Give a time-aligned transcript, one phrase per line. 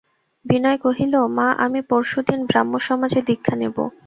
[0.45, 3.77] বিনয় কহিল, মা, আমি পরশু দিন ব্রাহ্মসমাজে দীক্ষা নেব।